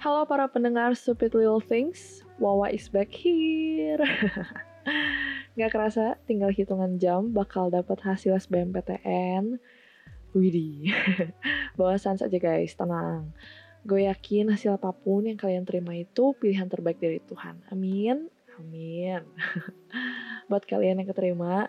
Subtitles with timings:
[0.00, 4.00] Halo para pendengar Stupid Little Things, Wawa is back here.
[5.58, 9.58] Gak kerasa, tinggal hitungan jam bakal dapat hasil SBMPTN.
[10.30, 10.94] Widih,
[11.78, 13.34] bawasan saja guys, tenang.
[13.82, 17.66] Gue yakin hasil apa pun yang kalian terima itu pilihan terbaik dari Tuhan.
[17.74, 19.26] Amin, amin.
[20.50, 21.66] Buat kalian yang keterima,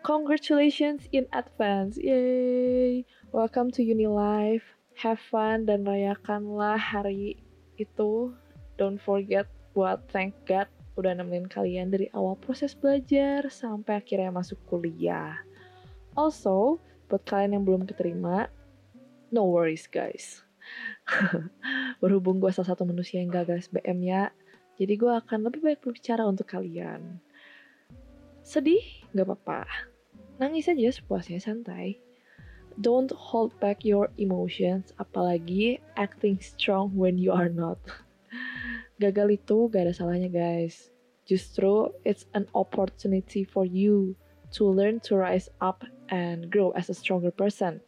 [0.00, 2.00] congratulations in advance.
[2.00, 3.04] Yay!
[3.28, 7.36] Welcome to Uni Life have fun dan rayakanlah hari
[7.76, 8.32] itu.
[8.80, 9.44] Don't forget
[9.76, 15.36] buat thank God udah nemenin kalian dari awal proses belajar sampai akhirnya masuk kuliah.
[16.16, 16.80] Also,
[17.12, 18.48] buat kalian yang belum keterima,
[19.28, 20.42] no worries guys.
[22.02, 24.32] Berhubung gue salah satu manusia yang gagal SBM ya,
[24.80, 27.20] jadi gue akan lebih baik berbicara untuk kalian.
[28.40, 28.82] Sedih?
[29.12, 29.68] Gak apa-apa.
[30.40, 32.00] Nangis aja sepuasnya santai.
[32.76, 37.80] Don't hold back your emotions, apalagi acting strong when you are not.
[38.96, 40.88] Gagal itu gak ada salahnya guys.
[41.26, 44.14] Justru it's an opportunity for you
[44.54, 47.82] to learn to rise up and grow as a stronger person.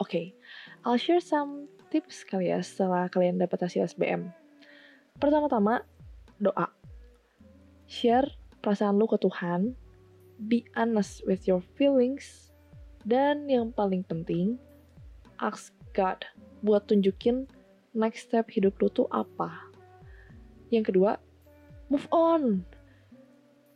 [0.00, 0.26] Oke, okay,
[0.82, 4.32] I'll share some tips kali ya setelah kalian dapat hasil SBM.
[5.20, 5.84] Pertama-tama,
[6.40, 6.72] doa.
[7.84, 8.24] Share
[8.64, 9.76] perasaan lu ke Tuhan.
[10.48, 12.50] Be honest with your feelings
[13.04, 14.60] dan yang paling penting,
[15.40, 16.24] ask God
[16.60, 17.48] buat tunjukin
[17.96, 19.70] next step hidup lu tuh apa.
[20.70, 21.18] Yang kedua,
[21.90, 22.62] move on.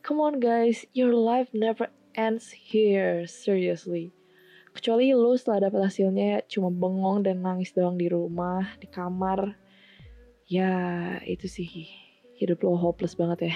[0.05, 4.13] Come on guys, your life never ends here, seriously.
[4.75, 9.55] Kecuali lu setelah dapat hasilnya cuma bengong dan nangis doang di rumah, di kamar.
[10.45, 10.71] Ya,
[11.25, 11.89] itu sih
[12.37, 13.55] hidup lo hopeless banget ya.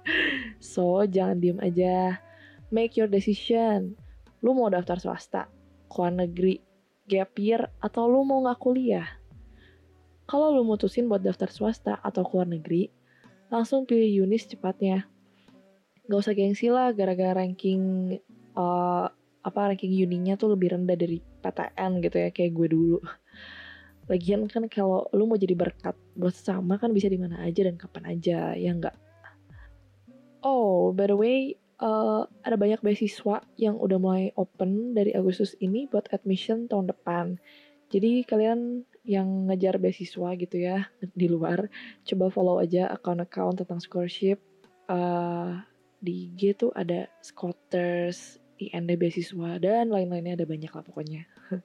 [0.62, 2.20] so, jangan diem aja.
[2.70, 3.98] Make your decision
[4.40, 5.42] lu mau daftar swasta,
[5.92, 6.56] luar negeri,
[7.04, 9.19] gap year, atau lu mau nggak kuliah.
[10.30, 12.86] Kalau lu mutusin buat daftar swasta atau luar negeri,
[13.50, 15.10] langsung pilih Yunis cepatnya.
[16.06, 18.14] Gak usah gengsi lah gara-gara ranking
[18.54, 19.10] uh,
[19.42, 22.98] apa ranking uninya tuh lebih rendah dari PTN gitu ya kayak gue dulu.
[24.06, 27.74] Lagian kan kalau lu mau jadi berkat buat sesama kan bisa di mana aja dan
[27.74, 28.94] kapan aja ya enggak.
[30.46, 35.90] Oh, by the way, uh, ada banyak beasiswa yang udah mulai open dari Agustus ini
[35.90, 37.34] buat admission tahun depan.
[37.90, 41.66] Jadi kalian yang ngejar beasiswa gitu ya di luar,
[42.06, 44.38] coba follow aja account-account tentang scholarship.
[44.86, 45.58] Uh,
[46.00, 51.26] di IG tuh ada Scotters, IND beasiswa, dan lain-lainnya ada banyak lah pokoknya.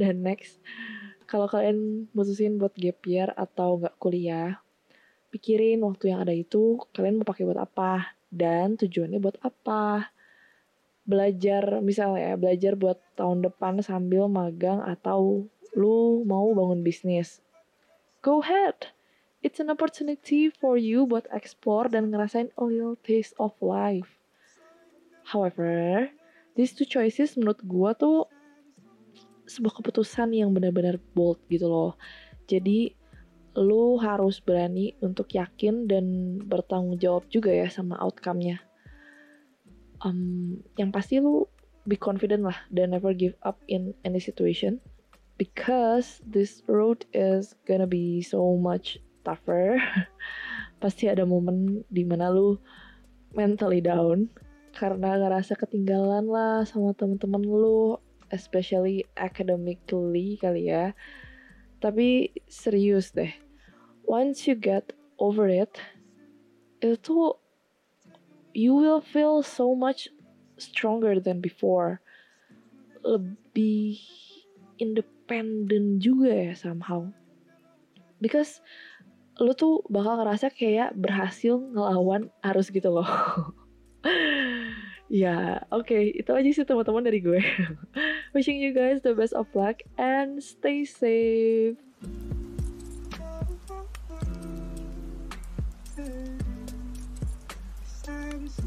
[0.00, 0.62] dan next,
[1.26, 4.62] kalau kalian mutusin buat gap year atau nggak kuliah,
[5.30, 10.10] pikirin waktu yang ada itu kalian mau pakai buat apa dan tujuannya buat apa
[11.08, 17.40] belajar misalnya ya belajar buat tahun depan sambil magang atau lu mau bangun bisnis.
[18.20, 18.92] Go ahead.
[19.40, 24.20] It's an opportunity for you buat explore dan ngerasain a little taste of life.
[25.24, 26.08] However
[26.58, 28.28] these two choices menurut gua tuh
[29.48, 31.98] sebuah keputusan yang benar-benar bold gitu loh.
[32.46, 32.94] Jadi
[33.58, 38.69] lu harus berani untuk yakin dan bertanggung jawab juga ya sama outcome-nya.
[40.00, 41.44] Um, yang pasti lu
[41.84, 44.80] be confident lah dan never give up in any situation
[45.36, 49.76] because this road is gonna be so much tougher.
[50.82, 52.56] pasti ada momen di mana lu
[53.36, 54.32] mentally down
[54.72, 58.00] karena ngerasa ketinggalan lah sama temen-temen lu,
[58.32, 60.96] especially academically kali ya
[61.80, 63.32] tapi serius deh,
[64.04, 65.80] once you get over it,
[66.84, 67.32] itu
[68.54, 70.08] you will feel so much
[70.58, 72.00] stronger than before.
[73.04, 74.00] Lebih
[74.80, 77.08] independent juga ya somehow.
[78.20, 78.60] Because
[79.40, 83.08] lu tuh bakal ngerasa kayak berhasil ngelawan arus gitu loh.
[85.08, 86.12] ya, oke, okay.
[86.12, 87.40] itu aja sih teman-teman dari gue.
[88.36, 91.80] Wishing you guys the best of luck and stay safe.